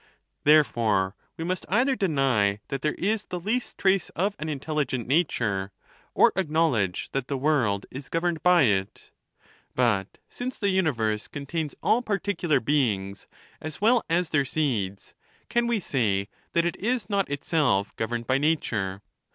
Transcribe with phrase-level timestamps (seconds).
[0.45, 5.71] Therefore we must either deny that there lis the least trace of an intelligent nature,
[6.15, 9.11] or acknowledge 'that the world is governed by it.
[9.75, 11.81] But since the universe THE NATUEE OF THE GODS.
[11.83, 13.27] 281 contains all particular beings,
[13.61, 15.13] as well as their seeds,
[15.49, 19.03] can we say that it is not itself governed by nature?